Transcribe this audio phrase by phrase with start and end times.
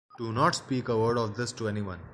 [0.17, 1.99] Do not speak a word of this to any one.